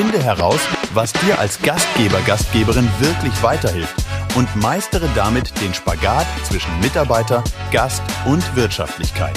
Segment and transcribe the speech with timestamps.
[0.00, 0.60] Finde heraus,
[0.94, 3.96] was dir als Gastgeber, Gastgeberin wirklich weiterhilft
[4.36, 9.36] und meistere damit den Spagat zwischen Mitarbeiter, Gast und Wirtschaftlichkeit.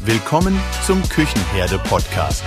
[0.00, 2.42] Willkommen zum Küchenherde Podcast.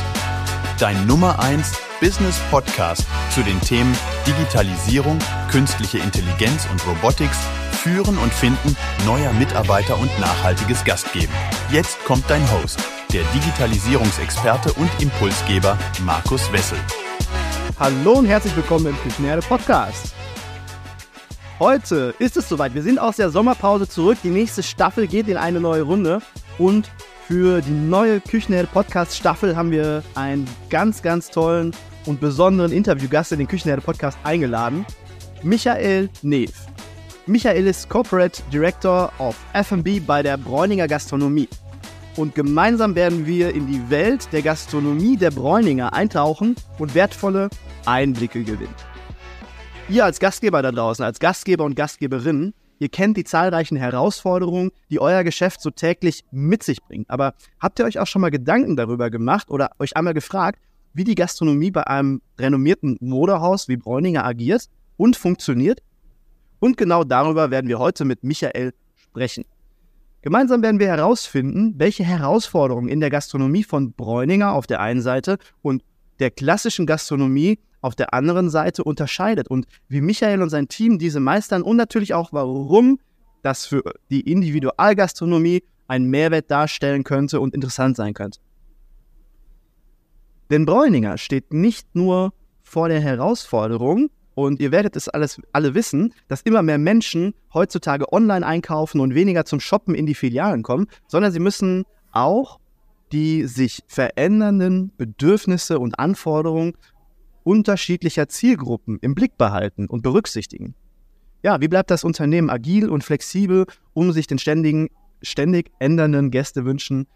[0.78, 1.72] Dein Nummer 1
[2.02, 3.96] Business Podcast zu den Themen
[4.28, 5.20] Digitalisierung,
[5.50, 7.40] künstliche Intelligenz und Robotics,
[7.82, 8.76] Führen und Finden
[9.06, 11.34] neuer Mitarbeiter und nachhaltiges Gastgeben.
[11.72, 12.82] Jetzt kommt dein Host,
[13.14, 16.78] der Digitalisierungsexperte und Impulsgeber Markus Wessel.
[17.80, 20.14] Hallo und herzlich willkommen im Küchenherde Podcast.
[21.58, 22.76] Heute ist es soweit.
[22.76, 24.20] Wir sind aus der Sommerpause zurück.
[24.24, 26.22] Die nächste Staffel geht in eine neue Runde.
[26.60, 26.92] Und
[27.28, 31.74] für die neue Küchenherde Podcast Staffel haben wir einen ganz, ganz tollen
[32.06, 34.86] und besonderen Interviewgast in den Küchenherde Podcast eingeladen.
[35.42, 36.52] Michael Neef.
[37.26, 41.50] Michael ist Corporate Director of F&B bei der Bräuninger Gastronomie.
[42.20, 47.50] Und gemeinsam werden wir in die Welt der Gastronomie der Bräuninger eintauchen und wertvolle
[47.86, 48.76] Einblicke gewinnen.
[49.88, 55.00] Ihr als Gastgeber da draußen, als Gastgeber und Gastgeberinnen, ihr kennt die zahlreichen Herausforderungen, die
[55.00, 57.10] euer Geschäft so täglich mit sich bringt.
[57.10, 60.60] Aber habt ihr euch auch schon mal Gedanken darüber gemacht oder euch einmal gefragt,
[60.94, 64.66] wie die Gastronomie bei einem renommierten Modehaus wie Bräuninger agiert
[64.98, 65.80] und funktioniert?
[66.60, 69.46] Und genau darüber werden wir heute mit Michael sprechen.
[70.22, 75.38] Gemeinsam werden wir herausfinden, welche Herausforderungen in der Gastronomie von Bräuninger auf der einen Seite
[75.62, 75.84] und
[76.20, 81.22] der klassischen Gastronomie auf der anderen Seite unterscheidet und wie Michael und sein Team diese
[81.22, 83.00] meistern und natürlich auch warum
[83.42, 88.42] das für die Individualgastronomie einen Mehrwert darstellen könnte und interessant sein könnte.
[90.52, 94.10] Denn Bräuninger steht nicht nur vor der Herausforderung,
[94.46, 99.16] und ihr werdet es alles alle wissen, dass immer mehr Menschen heutzutage online einkaufen und
[99.16, 102.60] weniger zum Shoppen in die Filialen kommen, sondern sie müssen auch
[103.12, 106.74] die sich verändernden Bedürfnisse und Anforderungen
[107.44, 110.76] unterschiedlicher Zielgruppen im Blick behalten und berücksichtigen.
[111.42, 114.90] Ja, wie bleibt das Unternehmen agil und flexibel, um sich den ständigen,
[115.22, 117.08] ständig ändernden Gästewünschen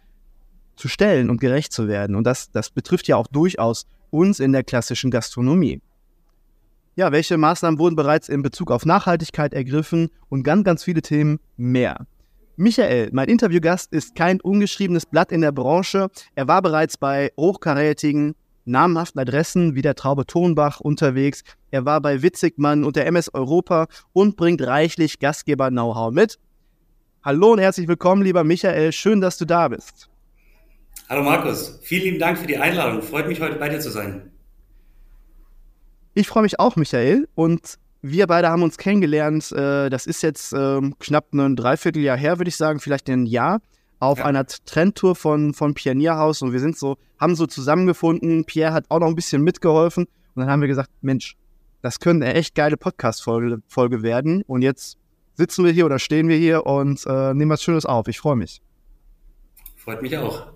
[0.75, 2.15] zu stellen und gerecht zu werden?
[2.15, 5.81] Und das, das betrifft ja auch durchaus uns in der klassischen Gastronomie.
[6.95, 11.39] Ja, welche Maßnahmen wurden bereits in Bezug auf Nachhaltigkeit ergriffen und ganz, ganz viele Themen
[11.57, 12.05] mehr.
[12.55, 16.09] Michael, mein Interviewgast, ist kein ungeschriebenes Blatt in der Branche.
[16.35, 21.43] Er war bereits bei hochkarätigen, namhaften Adressen wie der Traube Tonbach unterwegs.
[21.71, 26.37] Er war bei Witzigmann und der MS Europa und bringt reichlich Gastgeber-Know-how mit.
[27.23, 28.91] Hallo und herzlich willkommen, lieber Michael.
[28.91, 30.11] Schön, dass du da bist.
[31.09, 33.01] Hallo Markus, vielen lieben Dank für die Einladung.
[33.01, 34.32] Freut mich, heute bei dir zu sein.
[36.13, 37.27] Ich freue mich auch, Michael.
[37.35, 39.51] Und wir beide haben uns kennengelernt.
[39.51, 43.61] Äh, das ist jetzt äh, knapp ein Dreivierteljahr her, würde ich sagen, vielleicht ein Jahr,
[43.99, 44.25] auf ja.
[44.25, 46.41] einer Trendtour von, von Pionierhaus.
[46.41, 48.45] Und wir sind so, haben so zusammengefunden.
[48.45, 50.05] Pierre hat auch noch ein bisschen mitgeholfen.
[50.05, 51.35] Und dann haben wir gesagt, Mensch,
[51.81, 54.43] das könnte eine echt geile Podcast-Folge Folge werden.
[54.43, 54.97] Und jetzt
[55.35, 58.07] sitzen wir hier oder stehen wir hier und äh, nehmen was Schönes auf.
[58.07, 58.61] Ich freue mich.
[59.75, 60.47] Freut mich auch.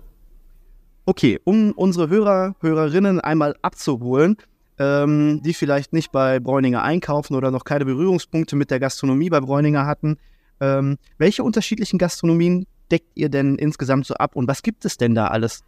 [1.04, 4.36] Okay, um unsere Hörer, Hörerinnen einmal abzuholen,
[4.78, 9.40] ähm, die vielleicht nicht bei Bräuninger einkaufen oder noch keine Berührungspunkte mit der Gastronomie bei
[9.40, 10.18] Bräuninger hatten.
[10.60, 15.14] Ähm, welche unterschiedlichen Gastronomien deckt ihr denn insgesamt so ab und was gibt es denn
[15.14, 15.62] da alles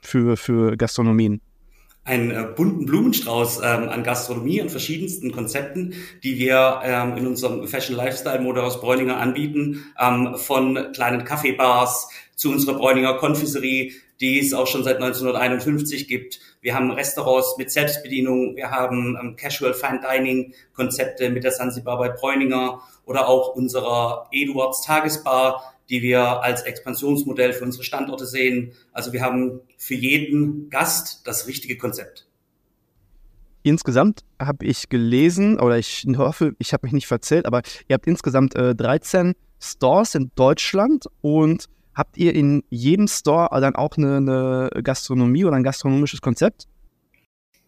[0.00, 1.40] für, für Gastronomien?
[2.04, 7.66] einen äh, bunten Blumenstrauß ähm, an Gastronomie und verschiedensten Konzepten, die wir ähm, in unserem
[7.66, 14.38] Fashion Lifestyle Mode aus Bräuninger anbieten, ähm, von kleinen Kaffeebars zu unserer Bräuninger Konfiserie, die
[14.38, 16.40] es auch schon seit 1951 gibt.
[16.60, 21.98] Wir haben Restaurants mit Selbstbedienung, wir haben ähm, Casual Fine Dining Konzepte mit der Sansibar
[21.98, 28.72] bei Bräuninger oder auch unserer Eduards Tagesbar, die wir als Expansionsmodell für unsere Standorte sehen.
[28.92, 32.26] Also wir haben für jeden Gast das richtige Konzept.
[33.62, 38.06] Insgesamt habe ich gelesen, oder ich hoffe, ich habe mich nicht verzählt, aber ihr habt
[38.06, 44.16] insgesamt äh, 13 Stores in Deutschland und Habt ihr in jedem Store dann auch eine,
[44.16, 46.66] eine Gastronomie oder ein gastronomisches Konzept?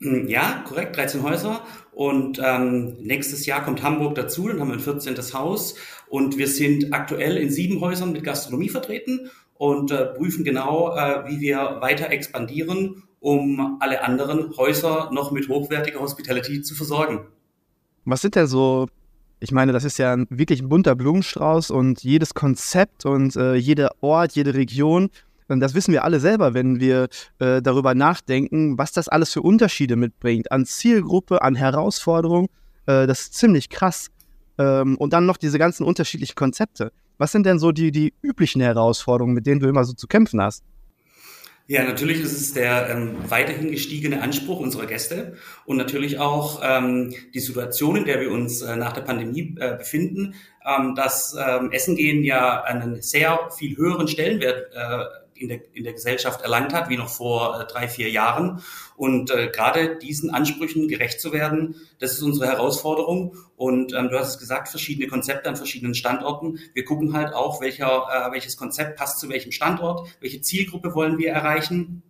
[0.01, 1.63] Hm, ja, korrekt, 13 Häuser.
[1.93, 5.17] Und ähm, nächstes Jahr kommt Hamburg dazu, dann haben wir ein 14.
[5.33, 5.77] Haus.
[6.09, 11.25] Und wir sind aktuell in sieben Häusern mit Gastronomie vertreten und äh, prüfen genau, äh,
[11.29, 17.27] wie wir weiter expandieren, um alle anderen Häuser noch mit hochwertiger Hospitality zu versorgen.
[18.05, 18.89] Was sind denn so
[19.41, 23.55] ich meine, das ist ja ein, wirklich ein bunter Blumenstrauß und jedes Konzept und äh,
[23.55, 25.11] jeder Ort, jede Region,
[25.49, 29.95] das wissen wir alle selber, wenn wir äh, darüber nachdenken, was das alles für Unterschiede
[29.95, 32.49] mitbringt an Zielgruppe, an Herausforderungen.
[32.87, 34.09] Äh, das ist ziemlich krass.
[34.59, 36.91] Ähm, und dann noch diese ganzen unterschiedlichen Konzepte.
[37.19, 40.41] Was sind denn so die, die üblichen Herausforderungen, mit denen du immer so zu kämpfen
[40.41, 40.65] hast?
[41.69, 47.13] Ja, natürlich ist es der ähm, weiterhin gestiegene Anspruch unserer Gäste und natürlich auch ähm,
[47.35, 50.35] die Situation, in der wir uns äh, nach der Pandemie äh, befinden,
[50.65, 55.85] ähm, dass ähm, Essen gehen ja einen sehr viel höheren Stellenwert äh, in der, in
[55.85, 58.63] der Gesellschaft erlangt hat, wie noch vor äh, drei, vier Jahren.
[58.97, 63.37] Und äh, gerade diesen Ansprüchen gerecht zu werden, das ist unsere Herausforderung.
[63.57, 66.59] Und ähm, du hast es gesagt, verschiedene Konzepte an verschiedenen Standorten.
[66.75, 71.19] Wir gucken halt auch, welcher, äh, welches Konzept passt zu welchem Standort, welche Zielgruppe wollen
[71.19, 72.03] wir erreichen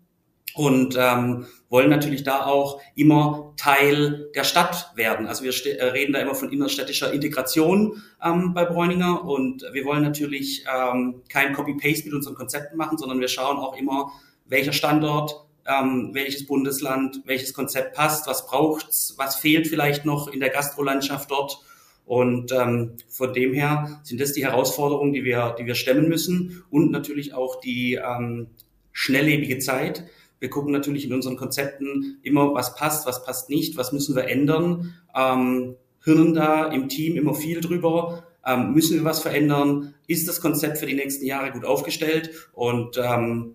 [0.56, 5.26] und ähm, wollen natürlich da auch immer Teil der Stadt werden.
[5.26, 10.02] Also wir äh, reden da immer von innerstädtischer Integration ähm, bei Bräuninger und wir wollen
[10.02, 14.10] natürlich ähm, kein Copy-Paste mit unseren Konzepten machen, sondern wir schauen auch immer,
[14.46, 20.40] welcher Standort, ähm, welches Bundesland, welches Konzept passt, was braucht's, was fehlt vielleicht noch in
[20.40, 21.60] der Gastrolandschaft dort.
[22.06, 26.64] Und ähm, von dem her sind das die Herausforderungen, die wir, die wir stemmen müssen
[26.70, 28.46] und natürlich auch die ähm,
[28.92, 30.04] schnelllebige Zeit
[30.38, 34.28] wir gucken natürlich in unseren Konzepten immer, was passt, was passt nicht, was müssen wir
[34.28, 34.94] ändern.
[35.14, 38.24] Ähm, hirnen da im Team immer viel drüber.
[38.44, 39.94] Ähm, müssen wir was verändern?
[40.06, 42.30] Ist das Konzept für die nächsten Jahre gut aufgestellt?
[42.52, 43.54] Und ähm,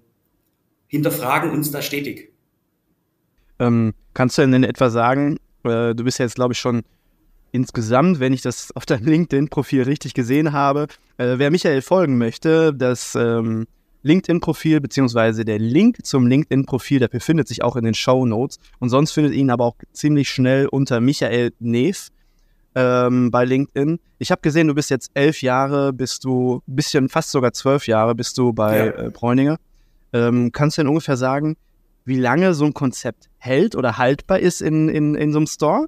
[0.88, 2.34] hinterfragen uns da stetig.
[3.60, 6.82] Ähm, kannst du denn etwa sagen, äh, du bist ja jetzt, glaube ich, schon
[7.52, 10.88] insgesamt, wenn ich das auf deinem LinkedIn-Profil richtig gesehen habe,
[11.18, 13.68] äh, wer Michael folgen möchte, das ähm,
[14.04, 18.60] LinkedIn-Profil, beziehungsweise der Link zum LinkedIn-Profil, der befindet sich auch in den Show Notes.
[18.80, 22.10] Und sonst findet ihr ihn aber auch ziemlich schnell unter Michael Neef
[22.76, 24.00] ähm, bei LinkedIn.
[24.20, 28.16] Ich habe gesehen, du bist jetzt elf Jahre, bist du, bisschen, fast sogar zwölf Jahre
[28.16, 28.86] bist du bei ja.
[28.86, 29.58] äh, Bräuninger.
[30.14, 31.58] Ähm, kannst du denn ungefähr sagen,
[32.06, 35.88] wie lange so ein Konzept hält oder haltbar ist in, in, in so einem Store?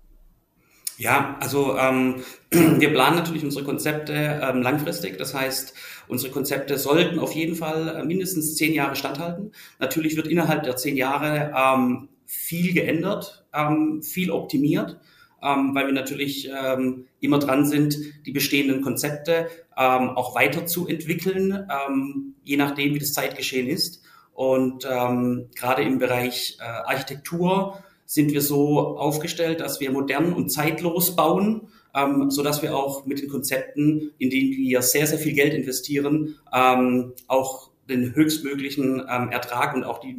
[0.98, 5.18] Ja, also ähm, wir planen natürlich unsere Konzepte ähm, langfristig.
[5.18, 5.74] Das heißt,
[6.08, 9.52] unsere Konzepte sollten auf jeden Fall äh, mindestens zehn Jahre standhalten.
[9.80, 15.00] Natürlich wird innerhalb der zehn Jahre ähm, viel geändert, ähm, viel optimiert,
[15.42, 19.48] ähm, weil wir natürlich ähm, immer dran sind, die bestehenden Konzepte
[19.78, 24.04] ähm, auch weiterzuentwickeln, ähm, je nachdem, wie das Zeitgeschehen ist.
[24.34, 27.83] Und ähm, gerade im Bereich äh, Architektur
[28.14, 33.08] sind wir so aufgestellt, dass wir modern und zeitlos bauen, ähm, so dass wir auch
[33.08, 39.02] mit den Konzepten, in denen wir sehr, sehr viel Geld investieren, ähm, auch den höchstmöglichen
[39.10, 40.16] ähm, Ertrag und auch die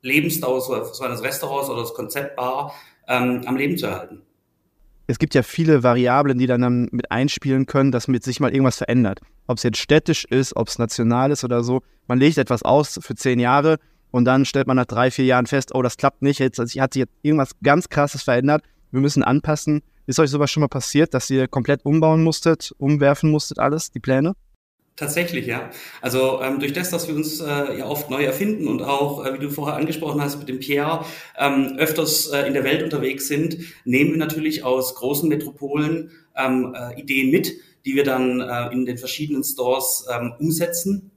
[0.00, 2.74] Lebensdauer so, eines Restaurants oder das Konzeptbar
[3.06, 4.22] ähm, am Leben zu erhalten.
[5.06, 8.78] Es gibt ja viele Variablen, die dann mit einspielen können, dass mit sich mal irgendwas
[8.78, 9.20] verändert.
[9.46, 11.82] Ob es jetzt städtisch ist, ob es national ist oder so.
[12.08, 13.78] Man legt etwas aus für zehn Jahre
[14.12, 16.80] und dann stellt man nach drei, vier Jahren fest, oh, das klappt nicht, jetzt also
[16.80, 18.62] hat sich jetzt irgendwas ganz krasses verändert,
[18.92, 19.82] wir müssen anpassen.
[20.06, 24.00] Ist euch sowas schon mal passiert, dass ihr komplett umbauen musstet, umwerfen musstet, alles, die
[24.00, 24.34] Pläne?
[24.96, 25.70] Tatsächlich, ja.
[26.02, 29.32] Also ähm, durch das, dass wir uns äh, ja oft neu erfinden und auch, äh,
[29.32, 31.06] wie du vorher angesprochen hast, mit dem Pierre
[31.38, 33.56] ähm, öfters äh, in der Welt unterwegs sind,
[33.86, 37.54] nehmen wir natürlich aus großen Metropolen ähm, äh, Ideen mit,
[37.86, 41.10] die wir dann äh, in den verschiedenen Stores ähm, umsetzen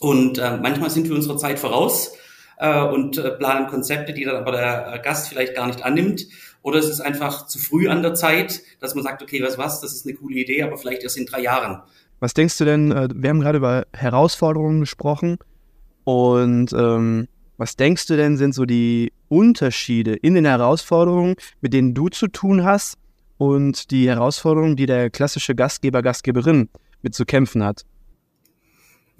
[0.00, 2.12] und äh, manchmal sind wir unserer Zeit voraus
[2.58, 6.26] äh, und äh, planen Konzepte, die dann aber der äh, Gast vielleicht gar nicht annimmt.
[6.62, 9.80] Oder es ist einfach zu früh an der Zeit, dass man sagt, okay, was was,
[9.80, 11.82] das ist eine coole Idee, aber vielleicht erst in drei Jahren.
[12.20, 15.38] Was denkst du denn, äh, wir haben gerade über Herausforderungen gesprochen
[16.04, 21.94] und ähm, was denkst du denn, sind so die Unterschiede in den Herausforderungen, mit denen
[21.94, 22.96] du zu tun hast
[23.36, 26.68] und die Herausforderungen, die der klassische Gastgeber, Gastgeberin
[27.02, 27.84] mit zu kämpfen hat?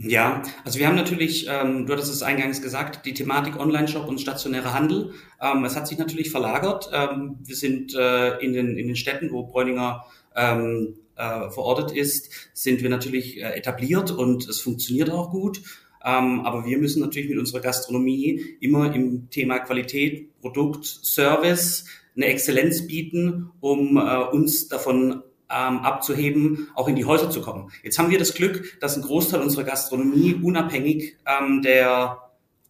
[0.01, 4.21] Ja, also wir haben natürlich, ähm, du hattest es eingangs gesagt, die Thematik Online-Shop und
[4.21, 5.13] stationärer Handel.
[5.41, 6.89] Ähm, es hat sich natürlich verlagert.
[6.93, 10.05] Ähm, wir sind äh, in, den, in den Städten, wo Bräuninger
[10.37, 15.63] ähm, äh, verortet ist, sind wir natürlich äh, etabliert und es funktioniert auch gut.
[16.05, 22.27] Ähm, aber wir müssen natürlich mit unserer Gastronomie immer im Thema Qualität, Produkt, Service eine
[22.27, 27.71] Exzellenz bieten, um äh, uns davon ähm, abzuheben, auch in die Häuser zu kommen.
[27.83, 32.19] Jetzt haben wir das Glück, dass ein Großteil unserer Gastronomie unabhängig ähm, der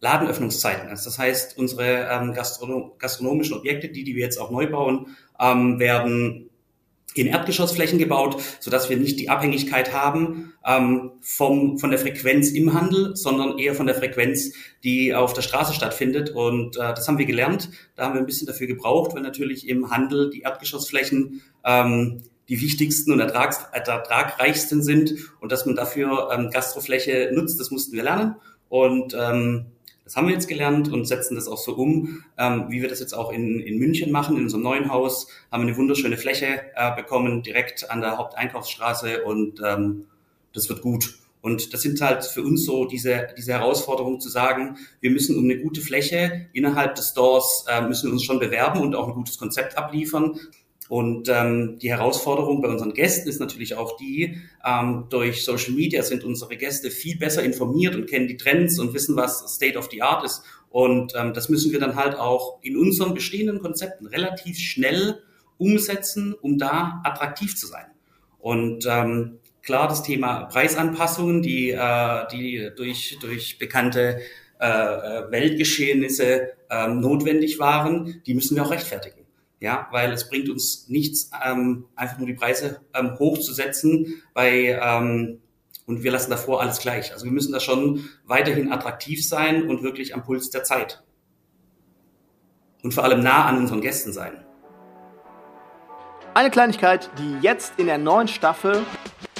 [0.01, 1.05] Ladenöffnungszeiten ist.
[1.05, 5.07] Das heißt, unsere ähm, gastronom gastronomischen Objekte, die, die wir jetzt auch neu bauen,
[5.39, 6.49] ähm, werden
[7.15, 12.51] in Erdgeschossflächen gebaut, so dass wir nicht die Abhängigkeit haben ähm, vom, von der Frequenz
[12.51, 16.29] im Handel, sondern eher von der Frequenz, die auf der Straße stattfindet.
[16.29, 17.69] Und äh, das haben wir gelernt.
[17.95, 22.61] Da haben wir ein bisschen dafür gebraucht, weil natürlich im Handel die Erdgeschossflächen ähm, die
[22.61, 28.03] wichtigsten und ertrags, ertragreichsten sind und dass man dafür ähm, Gastrofläche nutzt, das mussten wir
[28.03, 28.35] lernen.
[28.67, 29.67] Und ähm,
[30.03, 32.99] das haben wir jetzt gelernt und setzen das auch so um, ähm, wie wir das
[32.99, 36.61] jetzt auch in, in München machen, in unserem neuen Haus, haben wir eine wunderschöne Fläche
[36.75, 40.07] äh, bekommen, direkt an der Haupteinkaufsstraße und ähm,
[40.51, 41.19] das wird gut.
[41.41, 45.43] Und das sind halt für uns so diese, diese Herausforderung zu sagen, wir müssen um
[45.43, 49.13] eine gute Fläche innerhalb des Stores, äh, müssen wir uns schon bewerben und auch ein
[49.13, 50.39] gutes Konzept abliefern.
[50.89, 56.01] Und ähm, die Herausforderung bei unseren Gästen ist natürlich auch die, ähm, durch Social Media
[56.01, 59.89] sind unsere Gäste viel besser informiert und kennen die Trends und wissen, was State of
[59.91, 60.41] the Art ist.
[60.71, 65.21] Und ähm, das müssen wir dann halt auch in unseren bestehenden Konzepten relativ schnell
[65.59, 67.85] umsetzen, um da attraktiv zu sein.
[68.39, 74.21] Und ähm, klar, das Thema Preisanpassungen, die, äh, die durch, durch bekannte
[74.59, 79.19] äh, äh Weltgeschehnisse äh, notwendig waren, die müssen wir auch rechtfertigen.
[79.59, 85.41] Ja, weil es bringt uns nichts, ähm, einfach nur die Preise ähm, hochzusetzen bei, ähm,
[85.85, 87.11] und wir lassen davor alles gleich.
[87.11, 91.03] Also wir müssen da schon weiterhin attraktiv sein und wirklich am Puls der Zeit.
[92.83, 94.45] Und vor allem nah an unseren Gästen sein.
[96.35, 98.85] Eine Kleinigkeit, die jetzt in der neuen Staffel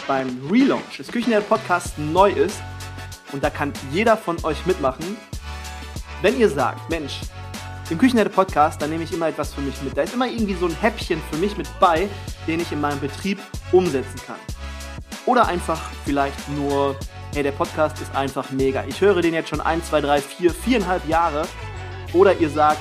[0.07, 2.59] beim Relaunch des Küchenherd Podcasts neu ist,
[3.31, 5.17] und da kann jeder von euch mitmachen,
[6.23, 7.21] wenn ihr sagt, Mensch,
[7.89, 9.97] im Küchenherde Podcast, da nehme ich immer etwas für mich mit.
[9.97, 12.07] Da ist immer irgendwie so ein Häppchen für mich mit bei,
[12.47, 13.39] den ich in meinem Betrieb
[13.71, 14.35] umsetzen kann.
[15.25, 16.95] Oder einfach vielleicht nur,
[17.33, 18.83] hey, der Podcast ist einfach mega.
[18.87, 21.47] Ich höre den jetzt schon 1, 2, 3, 4, viereinhalb Jahre.
[22.13, 22.79] Oder ihr sagt,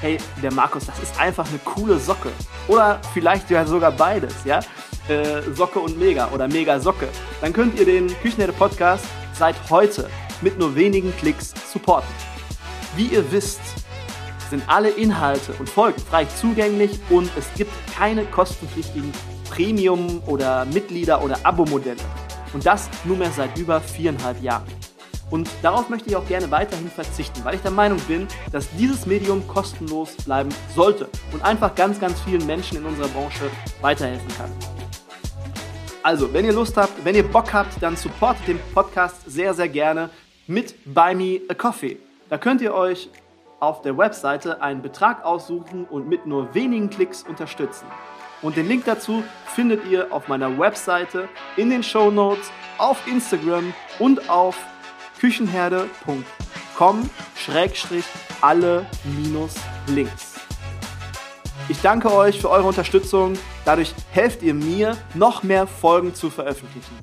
[0.00, 2.30] hey, der Markus, das ist einfach eine coole Socke.
[2.68, 4.60] Oder vielleicht ja sogar beides, ja?
[5.08, 7.08] Äh, Socke und Mega oder Mega Socke.
[7.40, 10.08] Dann könnt ihr den Küchenherde Podcast seit heute
[10.42, 12.08] mit nur wenigen Klicks supporten.
[12.94, 13.60] Wie ihr wisst,
[14.52, 19.10] sind alle Inhalte und Folgen frei zugänglich und es gibt keine kostenpflichtigen
[19.48, 22.02] Premium- oder Mitglieder- oder Abo-Modelle.
[22.52, 24.66] Und das nunmehr seit über viereinhalb Jahren.
[25.30, 29.06] Und darauf möchte ich auch gerne weiterhin verzichten, weil ich der Meinung bin, dass dieses
[29.06, 34.50] Medium kostenlos bleiben sollte und einfach ganz, ganz vielen Menschen in unserer Branche weiterhelfen kann.
[36.02, 39.68] Also, wenn ihr Lust habt, wenn ihr Bock habt, dann supportet den Podcast sehr, sehr
[39.70, 40.10] gerne
[40.46, 41.96] mit Buy Me a Coffee.
[42.28, 43.08] Da könnt ihr euch
[43.62, 47.86] auf der Webseite einen Betrag aussuchen und mit nur wenigen Klicks unterstützen.
[48.42, 53.72] Und den Link dazu findet ihr auf meiner Webseite, in den Show Notes, auf Instagram
[54.00, 54.58] und auf
[55.20, 57.08] küchenherde.com
[58.40, 59.54] alle minus
[59.86, 60.34] links.
[61.68, 63.34] Ich danke euch für eure Unterstützung.
[63.64, 66.98] Dadurch helft ihr mir, noch mehr Folgen zu veröffentlichen.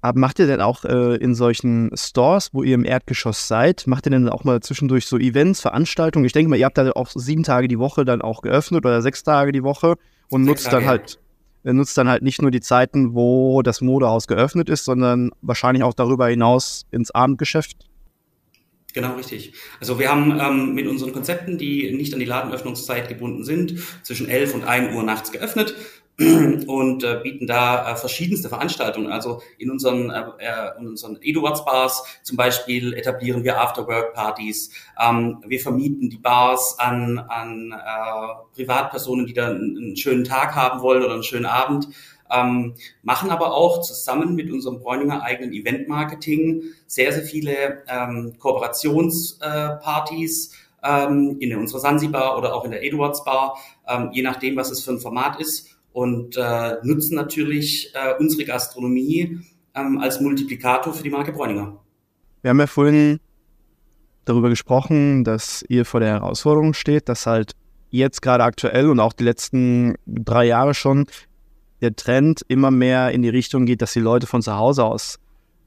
[0.00, 4.06] Aber macht ihr denn auch äh, in solchen Stores, wo ihr im Erdgeschoss seid, macht
[4.06, 6.24] ihr denn auch mal zwischendurch so Events, Veranstaltungen?
[6.24, 9.02] Ich denke mal, ihr habt da auch sieben Tage die Woche dann auch geöffnet oder
[9.02, 9.96] sechs Tage die Woche
[10.30, 11.18] und sechs nutzt Tage, dann halt
[11.64, 11.72] ja.
[11.72, 15.94] nutzt dann halt nicht nur die Zeiten, wo das Modehaus geöffnet ist, sondern wahrscheinlich auch
[15.94, 17.88] darüber hinaus ins Abendgeschäft.
[18.92, 19.52] Genau, richtig.
[19.78, 24.28] Also wir haben ähm, mit unseren Konzepten, die nicht an die Ladenöffnungszeit gebunden sind, zwischen
[24.28, 25.74] 11 und 1 Uhr nachts geöffnet
[26.18, 29.12] und äh, bieten da äh, verschiedenste Veranstaltungen.
[29.12, 34.70] Also in unseren, äh, äh, in unseren Eduards Bars zum Beispiel etablieren wir Afterwork-Partys.
[34.98, 37.76] Ähm, wir vermieten die Bars an, an äh,
[38.54, 41.88] Privatpersonen, die da einen, einen schönen Tag haben wollen oder einen schönen Abend.
[42.30, 50.52] Ähm, machen aber auch zusammen mit unserem Bräuninger eigenen Event-Marketing sehr, sehr viele ähm, Kooperationspartys
[50.82, 54.70] äh, ähm, in unserer Sansibar oder auch in der Eduards Bar, ähm, je nachdem, was
[54.70, 59.40] es für ein Format ist und äh, nutzen natürlich äh, unsere Gastronomie
[59.74, 61.80] ähm, als Multiplikator für die Marke Bräuninger.
[62.42, 63.18] Wir haben ja vorhin
[64.26, 67.52] darüber gesprochen, dass ihr vor der Herausforderung steht, dass halt
[67.88, 71.06] jetzt gerade aktuell und auch die letzten drei Jahre schon
[71.80, 75.18] der Trend immer mehr in die Richtung geht, dass die Leute von zu Hause aus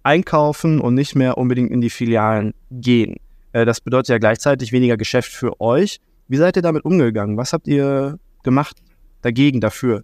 [0.04, 3.16] einkaufen und nicht mehr unbedingt in die Filialen gehen.
[3.52, 6.00] Äh, das bedeutet ja gleichzeitig weniger Geschäft für euch.
[6.28, 7.36] Wie seid ihr damit umgegangen?
[7.36, 8.78] Was habt ihr gemacht
[9.24, 10.04] dagegen, dafür?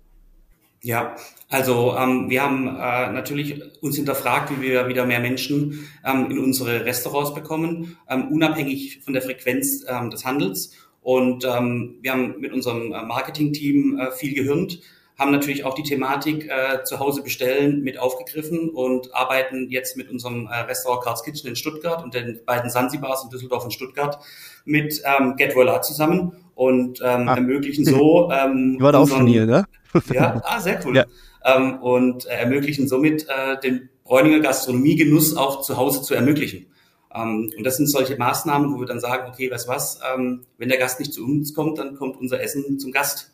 [0.86, 1.16] Ja,
[1.50, 6.38] also ähm, wir haben äh, natürlich uns hinterfragt, wie wir wieder mehr Menschen ähm, in
[6.38, 10.74] unsere Restaurants bekommen, ähm, unabhängig von der Frequenz ähm, des Handels.
[11.02, 14.80] Und ähm, wir haben mit unserem äh, Marketing-Team äh, viel gehirnt,
[15.18, 20.12] haben natürlich auch die Thematik äh, zu Hause bestellen mit aufgegriffen und arbeiten jetzt mit
[20.12, 24.20] unserem äh, Restaurant Carl's Kitchen in Stuttgart und den beiden Sansibars in Düsseldorf und Stuttgart
[24.66, 27.34] mit ähm, Get Voila zusammen und ähm, ah.
[27.34, 29.66] ermöglichen so ähm, war da auch schon hier, ne?
[30.12, 30.96] Ja, ah, sehr cool.
[30.96, 31.06] Ja.
[31.44, 36.68] Ähm, und äh, ermöglichen somit äh, den Bräuninger Gastronomiegenuss auch zu Hause zu ermöglichen.
[37.14, 40.70] Ähm, und das sind solche Maßnahmen, wo wir dann sagen, okay, weißt was, ähm, wenn
[40.70, 43.32] der Gast nicht zu uns kommt, dann kommt unser Essen zum Gast.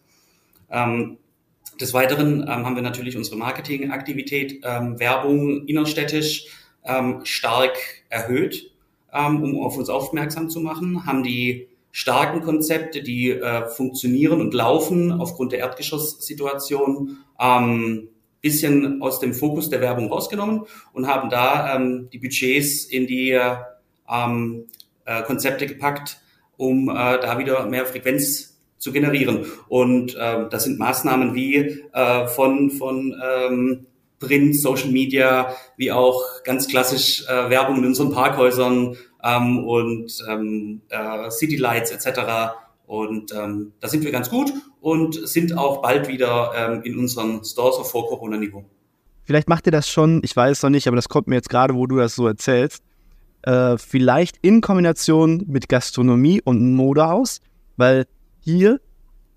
[0.69, 1.17] Ähm,
[1.79, 6.47] des Weiteren ähm, haben wir natürlich unsere Marketingaktivität, ähm, Werbung innerstädtisch
[7.25, 7.77] stark
[8.09, 8.71] erhöht,
[9.13, 15.11] um auf uns aufmerksam zu machen, haben die starken Konzepte, die äh, funktionieren und laufen
[15.11, 18.09] aufgrund der Erdgeschosssituation, ähm,
[18.41, 23.39] bisschen aus dem Fokus der Werbung rausgenommen und haben da ähm, die Budgets in die
[24.09, 24.65] ähm,
[25.05, 26.17] äh, Konzepte gepackt,
[26.57, 29.45] um äh, da wieder mehr Frequenz zu generieren.
[29.67, 33.85] Und äh, das sind Maßnahmen wie äh, von, von ähm,
[34.19, 40.81] Print, Social Media, wie auch ganz klassisch äh, Werbung in unseren Parkhäusern ähm, und ähm,
[40.89, 42.53] äh, City Lights etc.
[42.85, 44.51] Und ähm, da sind wir ganz gut
[44.81, 48.65] und sind auch bald wieder ähm, in unseren Stores auf Vor-Corona-Niveau.
[49.23, 51.49] Vielleicht macht ihr das schon, ich weiß es noch nicht, aber das kommt mir jetzt
[51.49, 52.83] gerade, wo du das so erzählst.
[53.43, 57.39] Äh, vielleicht in Kombination mit Gastronomie und Modehaus,
[57.77, 58.05] weil
[58.41, 58.81] hier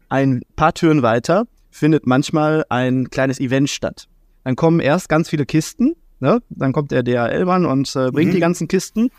[0.08, 4.08] ein paar Türen weiter findet manchmal ein kleines Event statt.
[4.44, 6.40] Dann kommen erst ganz viele Kisten, ne?
[6.50, 8.34] dann kommt der DHL-Mann und äh, bringt mhm.
[8.34, 9.10] die ganzen Kisten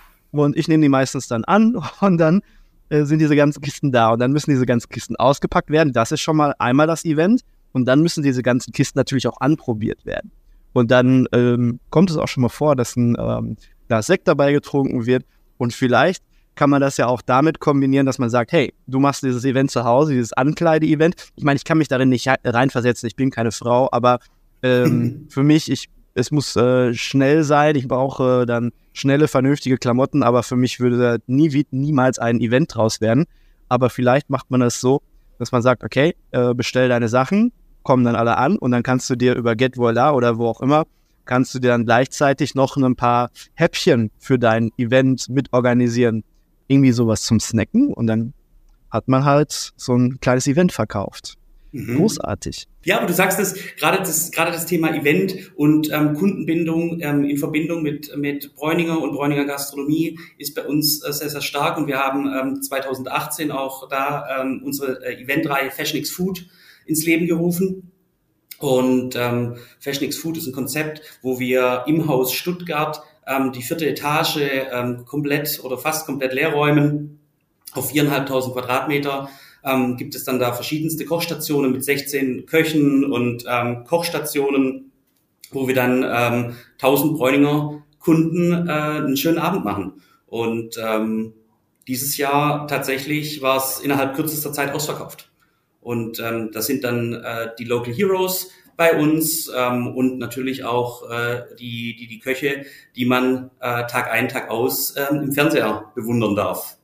[0.44, 2.42] und ich nehme die meistens dann an und dann
[2.90, 5.94] äh, sind diese ganzen Kisten da und dann müssen diese ganzen Kisten ausgepackt werden.
[5.94, 9.40] Das ist schon mal einmal das Event und dann müssen diese ganzen Kisten natürlich auch
[9.42, 10.32] anprobiert werden.
[10.74, 14.52] Und dann ähm, kommt es auch schon mal vor, dass ein ähm, Glas Sekt dabei
[14.52, 15.26] getrunken wird
[15.58, 16.24] und vielleicht
[16.56, 19.72] kann man das ja auch damit kombinieren, dass man sagt, hey, du machst dieses Event
[19.72, 21.16] zu Hause, dieses Ankleide-Event.
[21.36, 24.20] Ich meine, ich kann mich darin nicht reinversetzen, ich bin keine Frau, aber
[24.64, 30.24] ähm, für mich, ich, es muss äh, schnell sein, ich brauche dann schnelle, vernünftige Klamotten,
[30.24, 33.26] aber für mich würde da nie, niemals ein Event draus werden.
[33.68, 35.02] Aber vielleicht macht man das so,
[35.38, 37.52] dass man sagt, okay, äh, bestell deine Sachen,
[37.84, 40.62] kommen dann alle an und dann kannst du dir über Get Voila oder wo auch
[40.62, 40.86] immer,
[41.26, 46.24] kannst du dir dann gleichzeitig noch ein paar Häppchen für dein Event mit organisieren.
[46.68, 48.34] Irgendwie sowas zum Snacken und dann
[48.90, 51.38] hat man halt so ein kleines Event verkauft.
[51.76, 51.98] Mhm.
[51.98, 52.68] Großartig.
[52.86, 57.26] Ja, aber du sagst es, gerade das, gerade das Thema Event und ähm, Kundenbindung ähm,
[57.26, 61.78] in Verbindung mit, mit Bräuninger und Bräuninger Gastronomie ist bei uns äh, sehr, sehr stark
[61.78, 66.46] und wir haben ähm, 2018 auch da ähm, unsere äh, Eventreihe Fashion X Food
[66.86, 67.92] ins Leben gerufen.
[68.60, 73.62] Und ähm, Fashion X Food ist ein Konzept, wo wir im Haus Stuttgart ähm, die
[73.62, 74.38] vierte Etage
[74.72, 77.20] ähm, komplett oder fast komplett leer räumen
[77.74, 79.30] auf viereinhalbtausend Quadratmeter
[79.66, 84.92] ähm, gibt es dann da verschiedenste Kochstationen mit 16 Köchen und ähm, Kochstationen,
[85.52, 89.94] wo wir dann ähm, 1000 Bräuninger Kunden äh, einen schönen Abend machen.
[90.28, 91.34] Und ähm,
[91.88, 95.32] dieses Jahr tatsächlich war es innerhalb kürzester Zeit ausverkauft.
[95.82, 101.10] Und ähm, das sind dann äh, die Local Heroes bei uns ähm, und natürlich auch
[101.10, 105.92] äh, die, die, die Köche, die man äh, Tag ein, Tag aus ähm, im Fernseher
[105.96, 106.78] bewundern darf.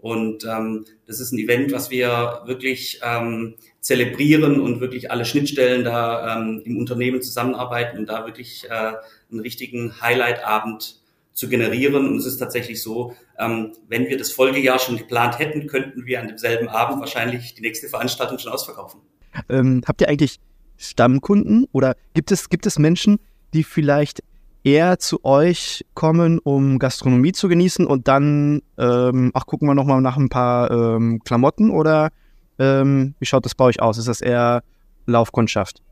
[0.00, 5.84] Und ähm, das ist ein Event, was wir wirklich ähm, zelebrieren und wirklich alle Schnittstellen
[5.84, 8.92] da ähm, im Unternehmen zusammenarbeiten und da wirklich äh,
[9.30, 11.00] einen richtigen Highlight-Abend
[11.32, 12.06] zu generieren.
[12.06, 16.20] Und es ist tatsächlich so, ähm, wenn wir das Folgejahr schon geplant hätten, könnten wir
[16.20, 19.00] an demselben Abend wahrscheinlich die nächste Veranstaltung schon ausverkaufen.
[19.48, 20.38] Ähm, habt ihr eigentlich
[20.76, 23.18] Stammkunden oder gibt es, gibt es Menschen,
[23.52, 24.20] die vielleicht
[24.64, 30.00] eher zu euch kommen, um Gastronomie zu genießen und dann, ähm, ach, gucken wir nochmal
[30.00, 32.10] nach ein paar ähm, Klamotten oder
[32.58, 33.98] ähm, wie schaut das bei euch aus?
[33.98, 34.62] Ist das eher
[35.06, 35.82] Laufkundschaft?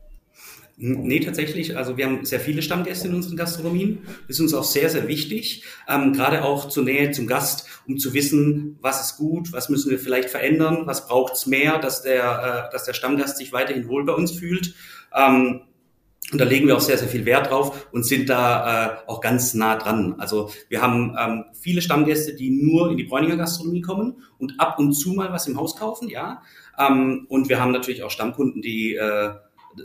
[0.81, 1.75] Nee, tatsächlich.
[1.75, 3.99] Also wir haben sehr viele Stammgäste in unseren Gastronomien.
[4.27, 5.65] Das ist uns auch sehr, sehr wichtig.
[5.89, 9.91] Ähm, gerade auch zur Nähe zum Gast, um zu wissen, was ist gut, was müssen
[9.91, 14.05] wir vielleicht verändern, was braucht's mehr, dass der, äh, dass der Stammgast sich weiterhin wohl
[14.05, 14.73] bei uns fühlt.
[15.13, 15.63] Ähm,
[16.31, 19.19] und da legen wir auch sehr, sehr viel Wert drauf und sind da äh, auch
[19.19, 20.15] ganz nah dran.
[20.19, 24.77] Also wir haben ähm, viele Stammgäste, die nur in die Bräuninger Gastronomie kommen und ab
[24.77, 26.41] und zu mal was im Haus kaufen, ja.
[26.77, 29.31] Ähm, und wir haben natürlich auch Stammkunden, die äh,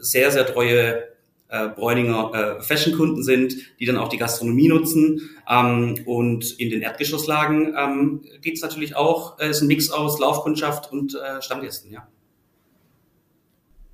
[0.01, 1.05] sehr, sehr treue
[1.49, 5.31] äh, Bräuninger äh, Fashion-Kunden sind, die dann auch die Gastronomie nutzen.
[5.49, 10.19] Ähm, und in den Erdgeschosslagen ähm, geht es natürlich auch, äh, ist ein Mix aus
[10.19, 12.07] Laufkundschaft und äh, Stammgästen, ja.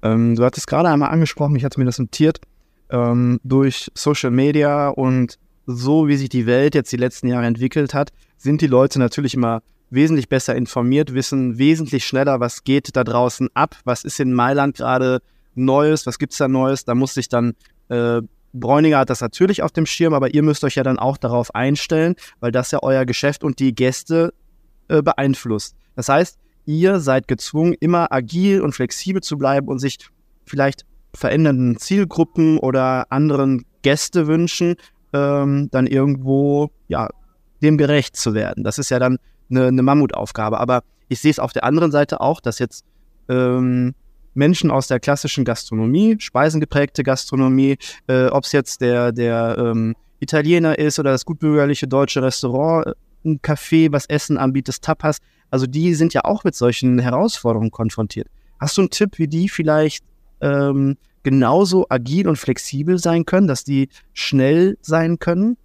[0.02, 2.40] Ähm, du hattest gerade einmal angesprochen, ich hatte mir das notiert,
[2.90, 7.94] ähm, durch Social Media und so wie sich die Welt jetzt die letzten Jahre entwickelt
[7.94, 13.04] hat, sind die Leute natürlich immer wesentlich besser informiert, wissen wesentlich schneller, was geht da
[13.04, 15.20] draußen ab, was ist in Mailand gerade
[15.54, 16.84] Neues, was gibt es da Neues.
[16.84, 17.54] Da muss sich dann,
[17.88, 21.16] äh, Bräuninger hat das natürlich auf dem Schirm, aber ihr müsst euch ja dann auch
[21.16, 24.32] darauf einstellen, weil das ja euer Geschäft und die Gäste
[24.88, 25.76] äh, beeinflusst.
[25.96, 29.98] Das heißt, ihr seid gezwungen, immer agil und flexibel zu bleiben und sich
[30.46, 34.76] vielleicht verändernden Zielgruppen oder anderen Gästewünschen
[35.12, 37.08] ähm, dann irgendwo ja,
[37.62, 38.64] dem gerecht zu werden.
[38.64, 39.18] Das ist ja dann
[39.50, 40.58] eine, eine Mammutaufgabe.
[40.60, 42.84] Aber ich sehe es auf der anderen Seite auch, dass jetzt
[43.28, 43.94] ähm,
[44.34, 50.78] Menschen aus der klassischen Gastronomie, speisengeprägte Gastronomie, äh, ob es jetzt der, der ähm, Italiener
[50.78, 52.92] ist oder das gutbürgerliche deutsche Restaurant, äh,
[53.24, 55.18] ein Café, was Essen anbietet, Tapas,
[55.50, 58.28] also die sind ja auch mit solchen Herausforderungen konfrontiert.
[58.58, 60.04] Hast du einen Tipp, wie die vielleicht
[60.40, 65.56] ähm, genauso agil und flexibel sein können, dass die schnell sein können?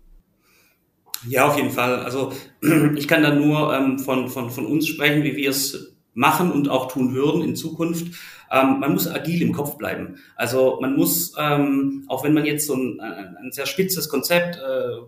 [1.27, 1.99] Ja, auf jeden Fall.
[1.99, 2.31] Also
[2.95, 6.69] ich kann da nur ähm, von, von, von uns sprechen, wie wir es machen und
[6.69, 8.07] auch tun würden in Zukunft.
[8.51, 10.17] Ähm, man muss agil im Kopf bleiben.
[10.35, 14.59] Also man muss, ähm, auch wenn man jetzt so ein, ein sehr spitzes Konzept, äh,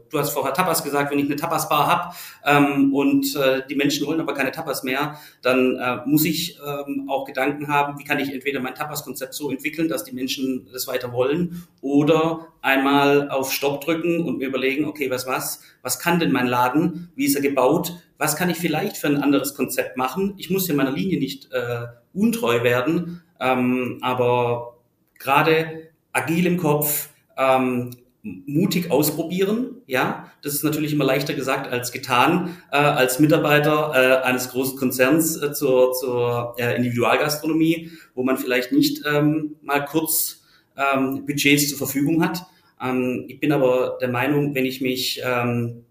[0.10, 2.16] du hast vorher Tapas gesagt, wenn ich eine Tapas-Bar habe
[2.46, 7.08] ähm, und äh, die Menschen wollen aber keine Tapas mehr, dann äh, muss ich ähm,
[7.10, 10.88] auch Gedanken haben, wie kann ich entweder mein Tapas-Konzept so entwickeln, dass die Menschen das
[10.88, 16.20] weiter wollen oder einmal auf Stopp drücken und mir überlegen, okay, was was, was kann
[16.20, 19.98] denn mein Laden, wie ist er gebaut, was kann ich vielleicht für ein anderes Konzept
[19.98, 20.34] machen?
[20.38, 24.78] Ich muss ja meiner Linie nicht äh, untreu werden, ähm, aber
[25.20, 27.92] gerade agil im Kopf, ähm,
[28.24, 34.26] mutig ausprobieren, ja, das ist natürlich immer leichter gesagt als getan, äh, als Mitarbeiter äh,
[34.26, 40.42] eines großen Konzerns äh, zur, zur äh, Individualgastronomie, wo man vielleicht nicht ähm, mal kurz
[40.76, 42.44] ähm, Budgets zur Verfügung hat.
[42.82, 45.86] Ähm, ich bin aber der Meinung, wenn ich mich ähm,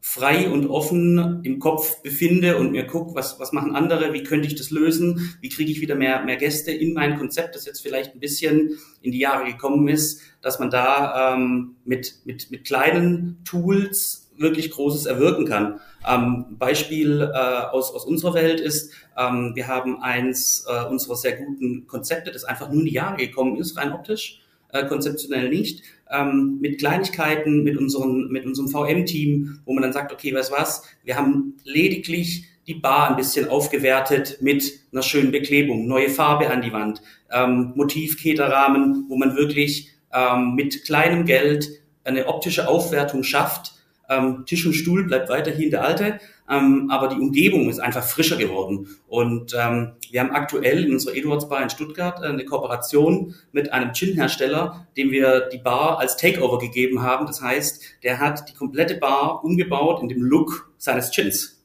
[0.00, 4.46] frei und offen im Kopf befinde und mir gucke, was, was machen andere, wie könnte
[4.46, 7.80] ich das lösen, wie kriege ich wieder mehr, mehr Gäste in mein Konzept, das jetzt
[7.80, 12.64] vielleicht ein bisschen in die Jahre gekommen ist, dass man da ähm, mit, mit, mit
[12.64, 15.80] kleinen Tools wirklich Großes erwirken kann.
[16.08, 21.36] Ähm, Beispiel äh, aus, aus unserer Welt ist, ähm, wir haben eins äh, unserer sehr
[21.36, 24.40] guten Konzepte, das einfach nur in die Jahre gekommen ist, rein optisch
[24.72, 30.12] äh, konzeptionell nicht, ähm, mit Kleinigkeiten, mit, unseren, mit unserem VM-Team, wo man dann sagt,
[30.12, 35.86] okay, weißt was, wir haben lediglich die Bar ein bisschen aufgewertet mit einer schönen Beklebung,
[35.86, 41.68] neue Farbe an die Wand, ähm, Motivketerrahmen, wo man wirklich ähm, mit kleinem Geld
[42.04, 43.74] eine optische Aufwertung schafft.
[44.08, 46.18] Ähm, Tisch und Stuhl bleibt weiterhin der alte,
[46.48, 48.88] ähm, aber die Umgebung ist einfach frischer geworden.
[49.06, 53.72] Und ähm, wir haben aktuell in unserer Eduards Bar in Stuttgart äh, eine Kooperation mit
[53.72, 57.26] einem Gin-Hersteller, dem wir die Bar als Takeover gegeben haben.
[57.26, 61.62] Das heißt, der hat die komplette Bar umgebaut in dem Look seines Gins.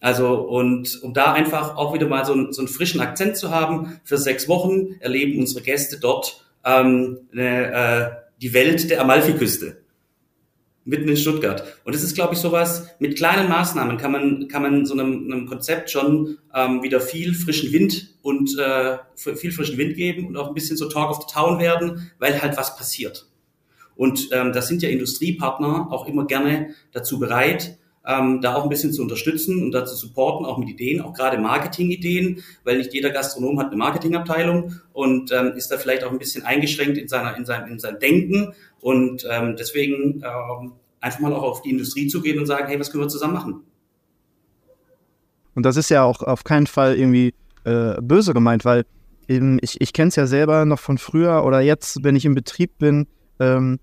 [0.00, 3.50] Also und um da einfach auch wieder mal so, einen, so einen frischen Akzent zu
[3.50, 8.10] haben, für sechs Wochen erleben unsere Gäste dort ähm, eine, äh,
[8.42, 9.78] die Welt der Amalfiküste
[10.86, 11.64] mitten in Stuttgart.
[11.84, 15.30] Und das ist, glaube ich, sowas, mit kleinen Maßnahmen kann man, kann man so einem,
[15.30, 20.36] einem Konzept schon ähm, wieder viel frischen Wind und äh, viel frischen Wind geben und
[20.36, 23.26] auch ein bisschen so Talk of the Town werden, weil halt was passiert.
[23.96, 28.68] Und ähm, da sind ja Industriepartner auch immer gerne dazu bereit, ähm, da auch ein
[28.68, 33.10] bisschen zu unterstützen und dazu supporten, auch mit Ideen, auch gerade Marketing-Ideen, weil nicht jeder
[33.10, 37.36] Gastronom hat eine Marketingabteilung und ähm, ist da vielleicht auch ein bisschen eingeschränkt in, seiner,
[37.36, 38.54] in, seinem, in seinem Denken.
[38.80, 42.78] Und ähm, deswegen ähm, einfach mal auch auf die Industrie zu gehen und sagen, hey,
[42.78, 43.64] was können wir zusammen machen?
[45.54, 48.84] Und das ist ja auch auf keinen Fall irgendwie äh, böse gemeint, weil
[49.26, 52.34] eben, ich, ich kenne es ja selber noch von früher oder jetzt, wenn ich im
[52.34, 53.06] Betrieb bin,
[53.40, 53.80] ähm,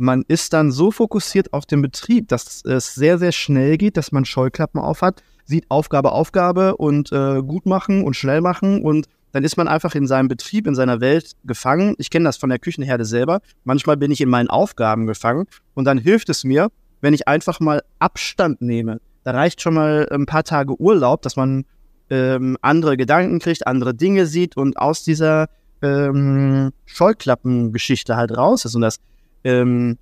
[0.00, 4.12] man ist dann so fokussiert auf den Betrieb, dass es sehr, sehr schnell geht, dass
[4.12, 9.44] man Scheuklappen aufhat, sieht Aufgabe, Aufgabe und äh, gut machen und schnell machen und dann
[9.44, 11.94] ist man einfach in seinem Betrieb, in seiner Welt gefangen.
[11.98, 13.40] Ich kenne das von der Küchenherde selber.
[13.62, 16.68] Manchmal bin ich in meinen Aufgaben gefangen und dann hilft es mir,
[17.00, 19.00] wenn ich einfach mal Abstand nehme.
[19.22, 21.64] Da reicht schon mal ein paar Tage Urlaub, dass man
[22.08, 25.48] ähm, andere Gedanken kriegt, andere Dinge sieht und aus dieser
[25.82, 28.74] ähm, Scheuklappengeschichte halt raus ist.
[28.74, 28.98] Und das
[29.44, 29.98] ähm,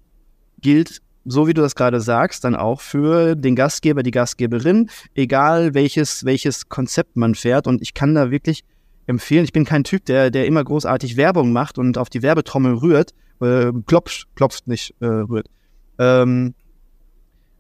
[0.60, 5.74] gilt, so wie du das gerade sagst, dann auch für den Gastgeber, die Gastgeberin, egal
[5.74, 7.66] welches, welches Konzept man fährt.
[7.66, 8.64] Und ich kann da wirklich
[9.06, 12.74] empfehlen, ich bin kein Typ, der, der immer großartig Werbung macht und auf die Werbetrommel
[12.74, 15.48] rührt, äh, klopft, klopft nicht, äh, rührt.
[15.98, 16.54] Ähm,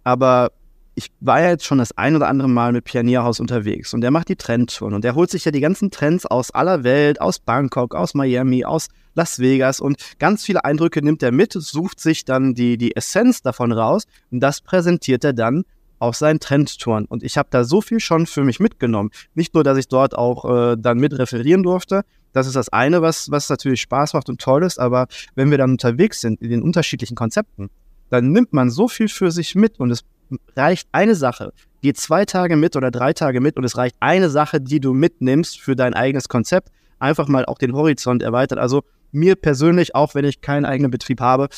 [0.04, 0.52] aber
[0.98, 4.10] ich war ja jetzt schon das ein oder andere Mal mit Pionierhaus unterwegs und der
[4.10, 7.38] macht die Trendtouren und der holt sich ja die ganzen Trends aus aller Welt, aus
[7.38, 12.24] Bangkok, aus Miami, aus Las Vegas und ganz viele Eindrücke nimmt er mit, sucht sich
[12.24, 15.64] dann die, die Essenz davon raus und das präsentiert er dann
[16.00, 17.06] auf seinen Trendtouren.
[17.06, 19.10] Und ich habe da so viel schon für mich mitgenommen.
[19.34, 23.02] Nicht nur, dass ich dort auch äh, dann mit referieren durfte, das ist das eine,
[23.02, 26.50] was, was natürlich Spaß macht und toll ist, aber wenn wir dann unterwegs sind in
[26.50, 27.70] den unterschiedlichen Konzepten,
[28.10, 30.04] dann nimmt man so viel für sich mit und es
[30.56, 31.52] reicht eine Sache.
[31.80, 34.92] Geh zwei Tage mit oder drei Tage mit und es reicht eine Sache, die du
[34.92, 36.70] mitnimmst für dein eigenes Konzept.
[36.98, 38.58] Einfach mal auch den Horizont erweitert.
[38.58, 41.48] Also mir persönlich, auch wenn ich keinen eigenen Betrieb habe,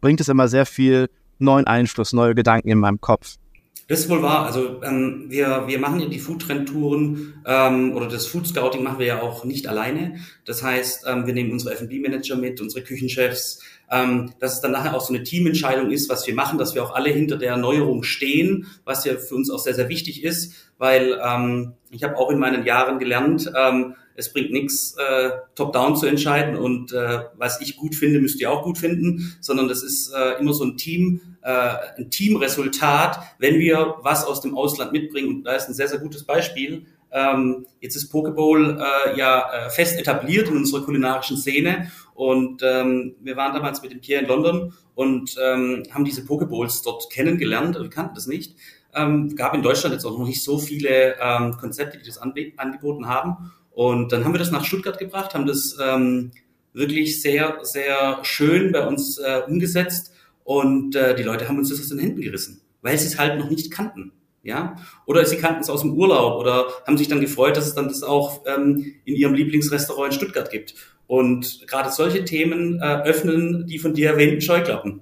[0.00, 1.08] bringt es immer sehr viel
[1.38, 3.36] neuen Einfluss, neue Gedanken in meinem Kopf.
[3.86, 4.46] Das ist wohl wahr.
[4.46, 9.06] Also ähm, wir, wir machen ja die Foodtrend-Touren ähm, oder das Food Scouting machen wir
[9.06, 10.20] ja auch nicht alleine.
[10.46, 14.94] Das heißt, ähm, wir nehmen unsere F&B-Manager mit, unsere Küchenchefs, ähm, dass es dann nachher
[14.94, 18.04] auch so eine Teamentscheidung ist, was wir machen, dass wir auch alle hinter der Neuerung
[18.04, 22.30] stehen, was ja für uns auch sehr, sehr wichtig ist, weil ähm, ich habe auch
[22.30, 27.60] in meinen Jahren gelernt, ähm, es bringt nichts, äh, top-down zu entscheiden und äh, was
[27.60, 30.76] ich gut finde, müsst ihr auch gut finden, sondern das ist äh, immer so ein
[30.76, 35.28] Team, äh, ein Teamresultat, wenn wir was aus dem Ausland mitbringen.
[35.28, 36.86] Und da ist ein sehr, sehr gutes Beispiel.
[37.12, 43.14] Ähm, jetzt ist Pokeball äh, ja äh, fest etabliert in unserer kulinarischen Szene und ähm,
[43.20, 47.76] wir waren damals mit dem Pierre in London und ähm, haben diese Pokeballs dort kennengelernt.
[47.78, 48.56] Wir kannten das nicht.
[48.94, 53.06] Ähm, gab in Deutschland jetzt auch noch nicht so viele ähm, Konzepte, die das angeboten
[53.06, 53.52] haben.
[53.70, 56.32] Und dann haben wir das nach Stuttgart gebracht, haben das ähm,
[56.72, 60.13] wirklich sehr, sehr schön bei uns äh, umgesetzt
[60.44, 63.38] und äh, die Leute haben uns das aus den Händen gerissen, weil sie es halt
[63.38, 64.12] noch nicht kannten.
[64.42, 64.76] Ja,
[65.06, 67.88] oder sie kannten es aus dem Urlaub oder haben sich dann gefreut, dass es dann
[67.88, 70.74] das auch ähm, in ihrem Lieblingsrestaurant in Stuttgart gibt.
[71.06, 75.00] Und gerade solche Themen äh, öffnen die von dir erwähnten Scheuklappen.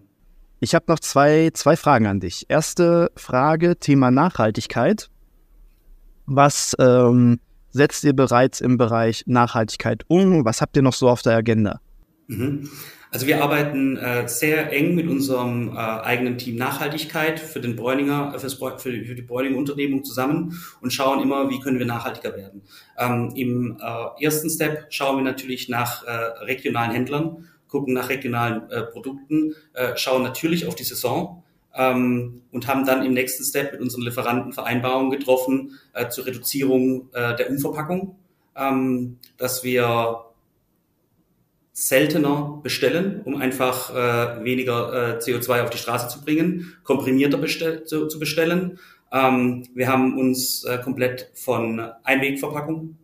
[0.61, 2.47] Ich habe noch zwei, zwei Fragen an dich.
[2.49, 5.11] Erste Frage, Thema Nachhaltigkeit.
[6.27, 10.45] Was ähm, setzt ihr bereits im Bereich Nachhaltigkeit um?
[10.45, 11.81] Was habt ihr noch so auf der Agenda?
[12.29, 12.69] Mhm.
[13.13, 18.39] Also wir arbeiten äh, sehr eng mit unserem äh, eigenen Team Nachhaltigkeit für den Bräuninger,
[18.39, 22.63] für, für, die Bräuninger Unternehmung zusammen und schauen immer, wie können wir nachhaltiger werden.
[22.99, 26.11] Ähm, Im äh, ersten Step schauen wir natürlich nach äh,
[26.45, 31.43] regionalen Händlern, gucken nach regionalen äh, Produkten, äh, schauen natürlich auf die Saison
[31.75, 37.11] ähm, und haben dann im nächsten Step mit unseren Lieferanten Vereinbarungen getroffen äh, zur Reduzierung
[37.13, 38.17] äh, der Umverpackung,
[38.57, 40.32] ähm, dass wir
[41.73, 47.85] seltener bestellen, um einfach äh, weniger äh, CO2 auf die Straße zu bringen, komprimierter bestell
[47.85, 48.79] zu, zu, bestellen.
[49.11, 52.99] Ähm, wir haben uns äh, komplett von Einwegverpackung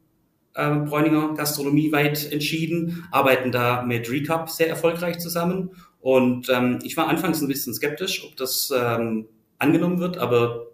[0.54, 5.70] äh, Bräuninger Gastronomie weit entschieden, arbeiten da mit Recap sehr erfolgreich zusammen.
[6.00, 9.28] Und ähm, ich war anfangs ein bisschen skeptisch, ob das ähm,
[9.58, 10.66] angenommen wird, aber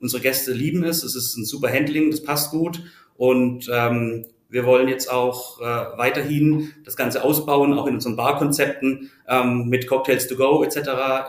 [0.00, 1.04] unsere Gäste lieben es.
[1.04, 2.82] Es ist ein super Handling, das passt gut.
[3.16, 5.64] Und ähm, wir wollen jetzt auch äh,
[5.96, 10.76] weiterhin das Ganze ausbauen, auch in unseren Barkonzepten ähm, mit Cocktails to go etc.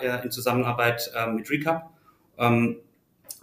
[0.01, 1.89] Äh, in Zusammenarbeit äh, mit Recap.
[2.38, 2.77] Ähm,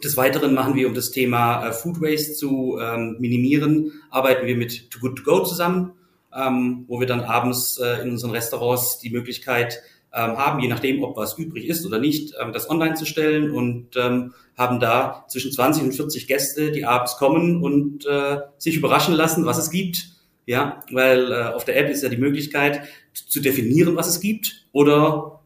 [0.05, 4.57] des Weiteren machen wir, um das Thema äh, Food Waste zu ähm, minimieren, arbeiten wir
[4.57, 5.93] mit Too Good To Go zusammen,
[6.35, 9.81] ähm, wo wir dann abends äh, in unseren Restaurants die Möglichkeit
[10.19, 13.97] haben, je nachdem, ob was übrig ist oder nicht, ähm, das online zu stellen und
[13.97, 19.15] ähm, haben da zwischen 20 und 40 Gäste, die abends kommen und äh, sich überraschen
[19.15, 20.09] lassen, was es gibt.
[20.47, 24.67] Ja, weil äh, auf der App ist ja die Möglichkeit zu definieren, was es gibt,
[24.73, 25.41] oder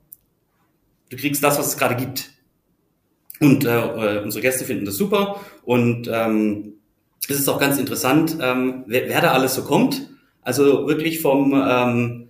[1.11, 2.31] du kriegst das, was es gerade gibt.
[3.41, 6.75] Und äh, äh unsere Gäste finden das super und ähm,
[7.29, 10.09] es ist auch ganz interessant, ähm, wer, wer da alles so kommt.
[10.43, 12.24] Also wirklich vom ähm,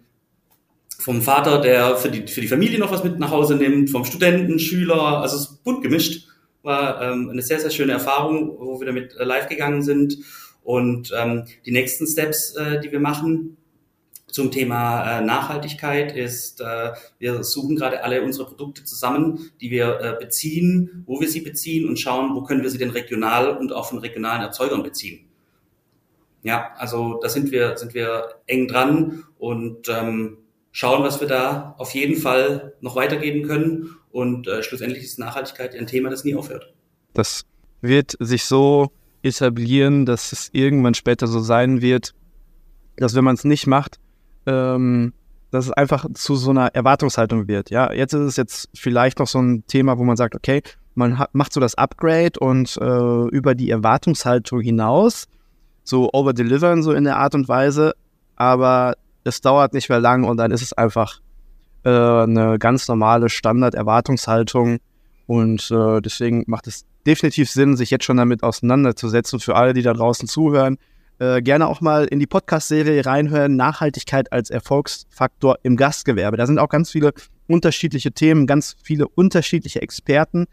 [1.04, 4.06] vom Vater, der für die, für die Familie noch was mit nach Hause nimmt, vom
[4.06, 6.26] Studenten, Schüler, also es ist bunt gemischt.
[6.62, 10.16] War ähm, eine sehr, sehr schöne Erfahrung, wo wir damit äh, live gegangen sind.
[10.62, 13.58] Und ähm, die nächsten Steps, äh, die wir machen
[14.28, 20.00] zum Thema äh, Nachhaltigkeit, ist, äh, wir suchen gerade alle unsere Produkte zusammen, die wir
[20.00, 23.74] äh, beziehen, wo wir sie beziehen und schauen, wo können wir sie denn regional und
[23.74, 25.26] auch von regionalen Erzeugern beziehen.
[26.44, 30.38] Ja, also da sind wir, sind wir eng dran und ähm,
[30.74, 33.96] schauen, was wir da auf jeden Fall noch weitergeben können.
[34.10, 36.74] Und äh, schlussendlich ist Nachhaltigkeit ein Thema, das nie aufhört.
[37.14, 37.44] Das
[37.80, 38.90] wird sich so
[39.22, 42.12] etablieren, dass es irgendwann später so sein wird,
[42.96, 44.00] dass wenn man es nicht macht,
[44.46, 45.14] ähm,
[45.52, 47.70] dass es einfach zu so einer Erwartungshaltung wird.
[47.70, 50.62] Ja, jetzt ist es jetzt vielleicht noch so ein Thema, wo man sagt, okay,
[50.96, 55.26] man macht so das Upgrade und äh, über die Erwartungshaltung hinaus
[55.84, 57.94] so overdelivern so in der Art und Weise,
[58.34, 61.20] aber es dauert nicht mehr lang und dann ist es einfach
[61.84, 64.78] äh, eine ganz normale Standard-Erwartungshaltung.
[65.26, 69.40] Und äh, deswegen macht es definitiv Sinn, sich jetzt schon damit auseinanderzusetzen.
[69.40, 70.78] Für alle, die da draußen zuhören,
[71.18, 73.56] äh, gerne auch mal in die Podcast-Serie reinhören.
[73.56, 76.36] Nachhaltigkeit als Erfolgsfaktor im Gastgewerbe.
[76.36, 77.12] Da sind auch ganz viele
[77.46, 80.46] unterschiedliche Themen, ganz viele unterschiedliche Experten,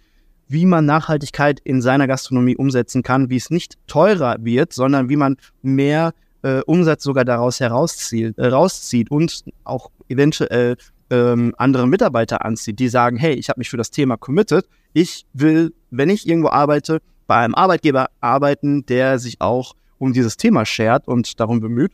[0.48, 5.16] wie man Nachhaltigkeit in seiner Gastronomie umsetzen kann, wie es nicht teurer wird, sondern wie
[5.16, 10.78] man mehr äh, Umsatz sogar daraus herauszieht, äh, rauszieht und auch eventuell
[11.10, 15.26] ähm, andere Mitarbeiter anzieht, die sagen, hey, ich habe mich für das Thema committed, ich
[15.34, 20.66] will, wenn ich irgendwo arbeite, bei einem Arbeitgeber arbeiten, der sich auch um dieses Thema
[20.66, 21.94] schert und darum bemüht.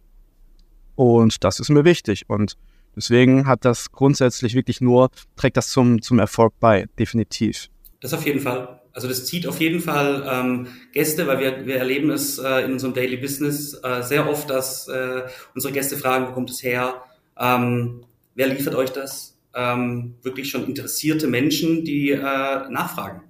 [0.96, 2.24] Und das ist mir wichtig.
[2.28, 2.58] Und
[2.96, 7.68] deswegen hat das grundsätzlich wirklich nur, trägt das zum, zum Erfolg bei, definitiv.
[8.00, 8.77] Das auf jeden Fall.
[8.98, 12.74] Also das zieht auf jeden Fall ähm, Gäste, weil wir, wir erleben es äh, in
[12.74, 15.22] unserem Daily Business äh, sehr oft, dass äh,
[15.54, 17.04] unsere Gäste fragen, wo kommt es her?
[17.40, 19.38] Ähm, wer liefert euch das?
[19.58, 23.24] ähm, wirklich schon interessierte Menschen, die äh, nachfragen.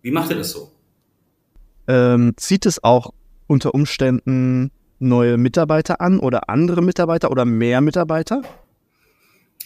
[0.00, 0.70] Wie macht ihr das so?
[1.88, 3.12] Ähm, zieht es auch
[3.48, 8.42] unter Umständen neue Mitarbeiter an oder andere Mitarbeiter oder mehr Mitarbeiter?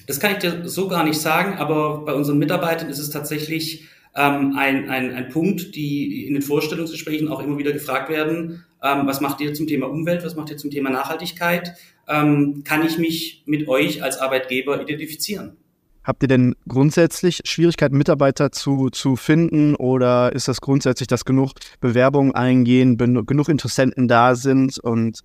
[0.07, 3.87] Das kann ich dir so gar nicht sagen, aber bei unseren Mitarbeitern ist es tatsächlich
[4.16, 9.07] ähm, ein, ein, ein Punkt, die in den Vorstellungsgesprächen auch immer wieder gefragt werden, ähm,
[9.07, 11.74] was macht ihr zum Thema Umwelt, was macht ihr zum Thema Nachhaltigkeit?
[12.07, 15.57] Ähm, kann ich mich mit euch als Arbeitgeber identifizieren?
[16.05, 21.53] Habt ihr denn grundsätzlich Schwierigkeiten, Mitarbeiter zu, zu finden oder ist das grundsätzlich, dass genug
[21.81, 25.20] Bewerbungen eingehen, genug Interessenten da sind und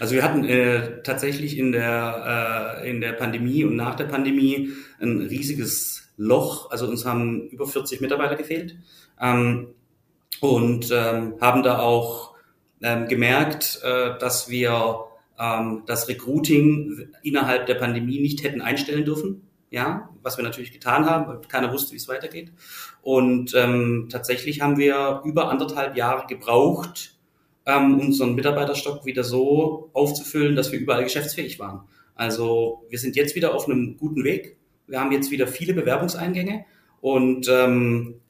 [0.00, 4.70] also wir hatten äh, tatsächlich in der, äh, in der Pandemie und nach der Pandemie
[5.00, 6.70] ein riesiges Loch.
[6.70, 8.76] Also uns haben über 40 Mitarbeiter gefehlt
[9.20, 9.68] ähm,
[10.40, 12.34] und ähm, haben da auch
[12.82, 15.04] ähm, gemerkt, äh, dass wir
[15.38, 19.42] ähm, das Recruiting innerhalb der Pandemie nicht hätten einstellen dürfen
[19.74, 22.52] ja, was wir natürlich getan haben, weil keiner wusste, wie es weitergeht.
[23.02, 27.18] Und ähm, tatsächlich haben wir über anderthalb Jahre gebraucht,
[27.66, 31.80] ähm, unseren Mitarbeiterstock wieder so aufzufüllen, dass wir überall geschäftsfähig waren.
[32.14, 34.56] Also wir sind jetzt wieder auf einem guten Weg.
[34.86, 36.64] Wir haben jetzt wieder viele Bewerbungseingänge
[37.00, 38.20] und ähm,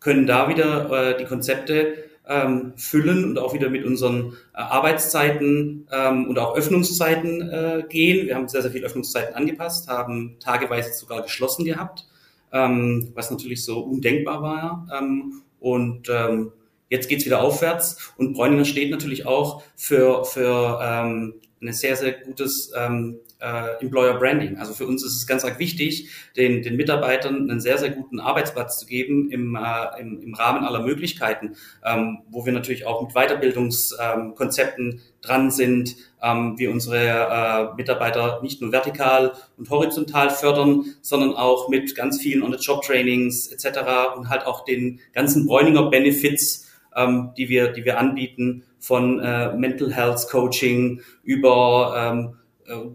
[0.00, 5.88] können da wieder äh, die Konzepte ähm, füllen und auch wieder mit unseren äh, Arbeitszeiten
[5.90, 8.26] ähm, und auch Öffnungszeiten äh, gehen.
[8.26, 12.06] Wir haben sehr, sehr viele Öffnungszeiten angepasst, haben tageweise sogar geschlossen gehabt,
[12.52, 14.88] ähm, was natürlich so undenkbar war.
[14.96, 16.52] Ähm, und ähm,
[16.90, 22.12] jetzt geht's wieder aufwärts und Bräuninger steht natürlich auch für, für ähm, ein sehr, sehr
[22.12, 24.58] gutes ähm, äh, Employer Branding.
[24.58, 28.20] Also für uns ist es ganz arg wichtig, den, den Mitarbeitern einen sehr, sehr guten
[28.20, 33.02] Arbeitsplatz zu geben im, äh, im, im Rahmen aller Möglichkeiten, ähm, wo wir natürlich auch
[33.02, 40.30] mit Weiterbildungskonzepten ähm, dran sind, ähm, wir unsere äh, Mitarbeiter nicht nur vertikal und horizontal
[40.30, 43.80] fördern, sondern auch mit ganz vielen On-the-Job-Trainings etc.
[44.16, 49.54] und halt auch den ganzen Bräuninger Benefits, ähm, die, wir, die wir anbieten, von äh,
[49.54, 52.88] Mental Health Coaching über ähm, äh,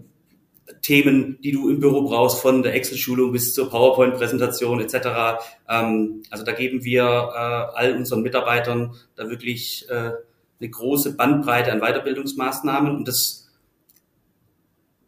[0.84, 5.42] Themen, die du im Büro brauchst, von der Excel-Schulung bis zur PowerPoint-Präsentation etc.
[5.68, 10.12] Ähm, also da geben wir äh, all unseren Mitarbeitern da wirklich äh,
[10.60, 13.50] eine große Bandbreite an Weiterbildungsmaßnahmen und das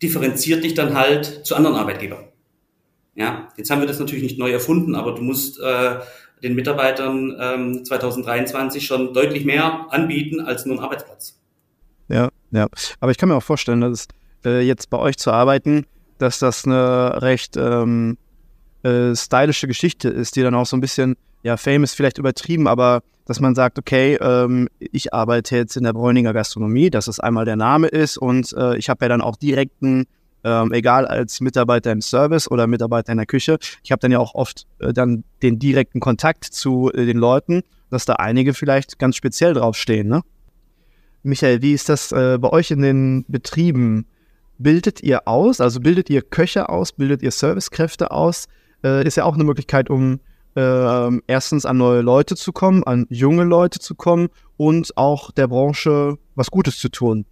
[0.01, 2.29] differenziert dich dann halt zu anderen Arbeitgebern.
[3.15, 5.99] Ja, jetzt haben wir das natürlich nicht neu erfunden, aber du musst äh,
[6.41, 11.39] den Mitarbeitern ähm, 2023 schon deutlich mehr anbieten als nur einen Arbeitsplatz.
[12.07, 12.67] Ja, ja.
[12.99, 14.07] Aber ich kann mir auch vorstellen, dass es
[14.45, 15.85] äh, jetzt bei euch zu arbeiten,
[16.17, 18.17] dass das eine recht ähm,
[18.83, 23.01] äh, stylische Geschichte ist, die dann auch so ein bisschen, ja, famous vielleicht übertrieben, aber
[23.25, 27.45] dass man sagt, okay, ähm, ich arbeite jetzt in der Bräuninger Gastronomie, dass es einmal
[27.45, 30.05] der Name ist und äh, ich habe ja dann auch direkten,
[30.43, 34.19] ähm, egal als Mitarbeiter im Service oder Mitarbeiter in der Küche, ich habe dann ja
[34.19, 38.99] auch oft äh, dann den direkten Kontakt zu äh, den Leuten, dass da einige vielleicht
[38.99, 40.21] ganz speziell draufstehen, ne?
[41.23, 44.05] Michael, wie ist das äh, bei euch in den Betrieben?
[44.57, 45.61] Bildet ihr aus?
[45.61, 48.47] Also bildet ihr Köche aus, bildet ihr Servicekräfte aus?
[48.83, 50.19] Äh, ist ja auch eine Möglichkeit, um
[50.55, 55.47] äh, erstens an neue Leute zu kommen, an junge Leute zu kommen und auch der
[55.47, 57.25] Branche was Gutes zu tun.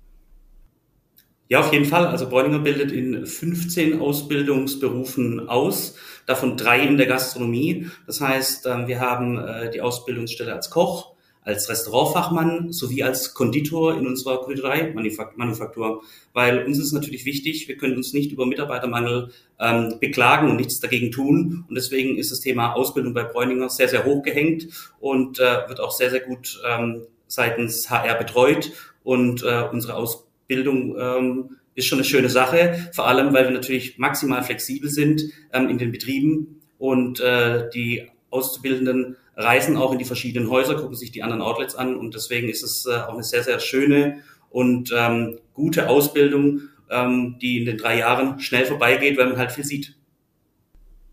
[1.49, 2.07] Ja, auf jeden Fall.
[2.07, 7.87] Also Bräuninger bildet in 15 Ausbildungsberufen aus, davon drei in der Gastronomie.
[8.07, 11.12] Das heißt, ähm, wir haben äh, die Ausbildungsstelle als Koch,
[11.43, 16.03] als Restaurantfachmann sowie als Konditor in unserer Konditorei-Manufaktur.
[16.33, 20.79] Weil uns ist natürlich wichtig, wir können uns nicht über Mitarbeitermangel ähm, beklagen und nichts
[20.79, 21.65] dagegen tun.
[21.67, 24.67] Und deswegen ist das Thema Ausbildung bei Bräuninger sehr, sehr hoch gehängt
[24.99, 28.71] und äh, wird auch sehr, sehr gut ähm, seitens HR betreut.
[29.03, 33.97] Und äh, unsere Ausbildung ähm, ist schon eine schöne Sache, vor allem weil wir natürlich
[33.97, 40.05] maximal flexibel sind ähm, in den Betrieben und äh, die Auszubildenden reisen auch in die
[40.05, 43.23] verschiedenen Häuser, gucken sich die anderen Outlets an und deswegen ist es äh, auch eine
[43.23, 44.19] sehr, sehr schöne
[44.49, 49.51] und ähm, gute Ausbildung, ähm, die in den drei Jahren schnell vorbeigeht, weil man halt
[49.51, 49.95] viel sieht.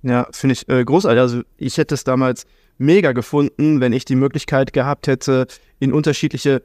[0.02, 1.20] Ja, finde ich äh, großartig.
[1.20, 2.46] Also ich hätte es damals
[2.78, 5.46] mega gefunden, wenn ich die Möglichkeit gehabt hätte,
[5.78, 6.62] in unterschiedliche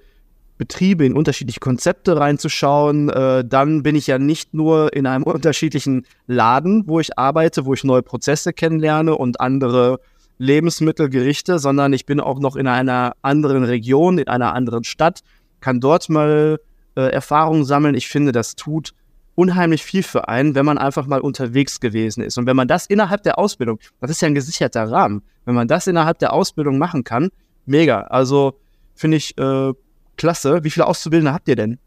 [0.57, 3.09] Betriebe, in unterschiedliche Konzepte reinzuschauen.
[3.09, 7.73] Äh, dann bin ich ja nicht nur in einem unterschiedlichen Laden, wo ich arbeite, wo
[7.73, 9.99] ich neue Prozesse kennenlerne und andere
[10.37, 15.21] Lebensmittelgerichte, sondern ich bin auch noch in einer anderen Region, in einer anderen Stadt,
[15.61, 16.59] kann dort mal
[16.95, 17.95] äh, Erfahrungen sammeln.
[17.95, 18.93] Ich finde, das tut
[19.35, 22.37] unheimlich viel für einen, wenn man einfach mal unterwegs gewesen ist.
[22.37, 25.67] Und wenn man das innerhalb der Ausbildung, das ist ja ein gesicherter Rahmen, wenn man
[25.67, 27.29] das innerhalb der Ausbildung machen kann,
[27.65, 28.01] mega.
[28.01, 28.59] Also
[28.95, 29.73] finde ich äh,
[30.17, 30.63] klasse.
[30.63, 31.79] Wie viele Auszubildende habt ihr denn?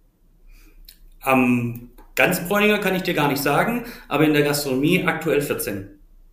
[1.22, 5.88] Am ganz Bräuninger kann ich dir gar nicht sagen, aber in der Gastronomie aktuell 14.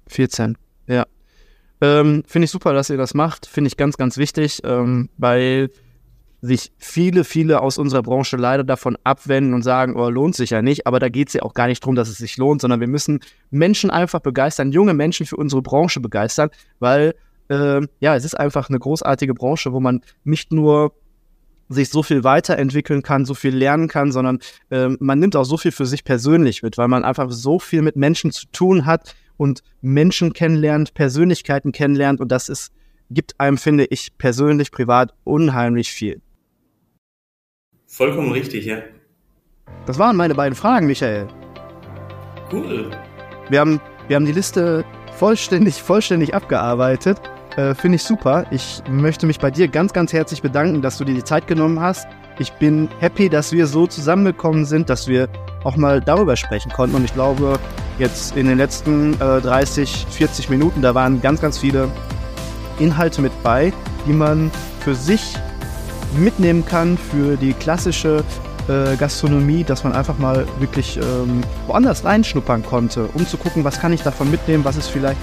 [0.07, 0.64] 14, ja.
[1.81, 3.45] Ähm, Finde ich super, dass ihr das macht.
[3.45, 5.69] Finde ich ganz, ganz wichtig, ähm, weil
[6.41, 10.61] sich viele, viele aus unserer Branche leider davon abwenden und sagen, oh, lohnt sich ja
[10.61, 10.87] nicht.
[10.87, 12.87] Aber da geht es ja auch gar nicht darum, dass es sich lohnt, sondern wir
[12.87, 13.19] müssen
[13.49, 16.49] Menschen einfach begeistern, junge Menschen für unsere Branche begeistern,
[16.79, 17.15] weil
[17.49, 20.93] äh, ja, es ist einfach eine großartige Branche, wo man nicht nur
[21.67, 25.57] sich so viel weiterentwickeln kann, so viel lernen kann, sondern äh, man nimmt auch so
[25.57, 29.15] viel für sich persönlich mit, weil man einfach so viel mit Menschen zu tun hat
[29.37, 32.71] und Menschen kennenlernt, Persönlichkeiten kennenlernt und das ist,
[33.09, 36.21] gibt einem, finde ich, persönlich, privat unheimlich viel.
[37.87, 38.79] Vollkommen richtig, ja.
[39.85, 41.27] Das waren meine beiden Fragen, Michael.
[42.51, 42.91] Cool.
[43.49, 44.83] Wir haben, wir haben die Liste
[45.13, 47.19] vollständig, vollständig abgearbeitet.
[47.55, 48.45] Äh, Finde ich super.
[48.51, 51.79] Ich möchte mich bei dir ganz, ganz herzlich bedanken, dass du dir die Zeit genommen
[51.79, 52.07] hast.
[52.37, 55.29] Ich bin happy, dass wir so zusammengekommen sind, dass wir
[55.65, 56.95] auch mal darüber sprechen konnten.
[56.95, 57.59] Und ich glaube,
[57.99, 61.89] jetzt in den letzten äh, 30, 40 Minuten, da waren ganz, ganz viele
[62.79, 63.73] Inhalte mit bei,
[64.07, 64.51] die man
[64.81, 65.35] für sich
[66.17, 68.23] mitnehmen kann, für die klassische
[68.67, 73.79] äh, Gastronomie, dass man einfach mal wirklich ähm, woanders reinschnuppern konnte, um zu gucken, was
[73.79, 75.19] kann ich davon mitnehmen, was ist vielleicht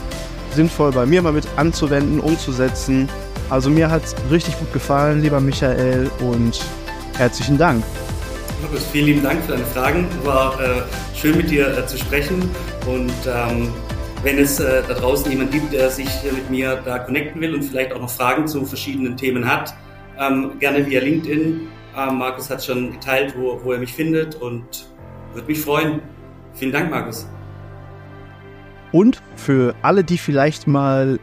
[0.54, 3.08] sinnvoll bei mir mal mit anzuwenden, umzusetzen.
[3.48, 6.60] Also mir hat es richtig gut gefallen, lieber Michael, und
[7.16, 7.82] herzlichen Dank.
[8.62, 10.06] Markus, vielen lieben Dank für deine Fragen.
[10.22, 10.82] War äh,
[11.16, 12.48] schön mit dir äh, zu sprechen
[12.86, 13.72] und ähm,
[14.22, 17.64] wenn es äh, da draußen jemand gibt, der sich mit mir da connecten will und
[17.64, 19.74] vielleicht auch noch Fragen zu verschiedenen Themen hat,
[20.16, 21.62] ähm, gerne via LinkedIn.
[21.96, 24.86] Ähm, Markus hat schon geteilt, wo, wo er mich findet und
[25.34, 26.00] würde mich freuen.
[26.54, 27.26] Vielen Dank, Markus.
[28.92, 31.18] Und für alle, die vielleicht mal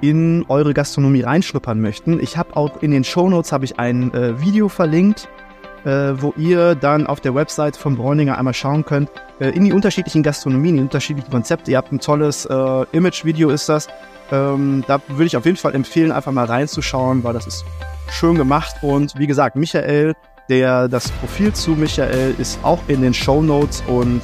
[0.00, 4.40] in eure Gastronomie reinschnuppern möchten, ich habe auch in den Shownotes habe ich ein äh,
[4.40, 5.28] Video verlinkt,
[5.84, 9.10] äh, wo ihr dann auf der Website von Bräuninger einmal schauen könnt,
[9.40, 11.70] äh, in die unterschiedlichen Gastronomien, in die unterschiedlichen Konzepte.
[11.70, 13.88] Ihr habt ein tolles äh, Image-Video ist das.
[14.30, 17.64] Ähm, da würde ich auf jeden Fall empfehlen, einfach mal reinzuschauen, weil das ist
[18.10, 18.76] schön gemacht.
[18.82, 20.14] Und wie gesagt, Michael,
[20.48, 24.22] der das Profil zu Michael ist auch in den Show Notes und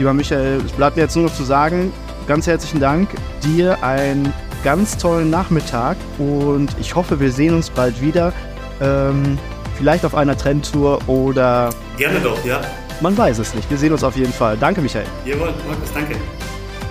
[0.00, 1.92] Lieber Michael, es bleibt mir jetzt nur noch zu sagen,
[2.26, 3.10] ganz herzlichen Dank.
[3.44, 4.32] Dir einen
[4.64, 8.32] ganz tollen Nachmittag und ich hoffe, wir sehen uns bald wieder.
[8.80, 9.38] Ähm,
[9.80, 11.70] vielleicht auf einer Trendtour oder.
[11.96, 12.60] Gerne doch, ja.
[13.00, 13.68] Man weiß es nicht.
[13.70, 14.58] Wir sehen uns auf jeden Fall.
[14.58, 15.06] Danke, Michael.
[15.24, 16.16] Jawohl, Markus, danke.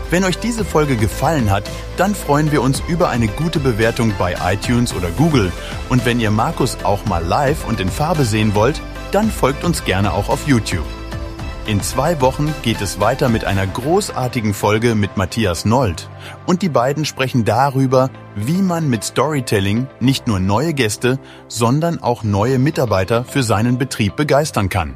[0.10, 1.66] Wenn euch diese Folge gefallen hat,
[1.98, 5.52] dann freuen wir uns über eine gute Bewertung bei iTunes oder Google.
[5.88, 8.82] Und wenn ihr Markus auch mal live und in Farbe sehen wollt,
[9.12, 10.86] dann folgt uns gerne auch auf YouTube.
[11.66, 16.10] In zwei Wochen geht es weiter mit einer großartigen Folge mit Matthias Nold.
[16.48, 22.24] Und die beiden sprechen darüber, wie man mit Storytelling nicht nur neue Gäste, sondern auch
[22.24, 24.96] neue Mitarbeiter für seinen Betrieb begeistern kann.